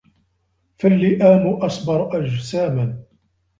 فَاللِّئَامُ 0.79 1.47
أَصْبَرُ 1.63 2.15
أَجْسَامًا 2.23 3.03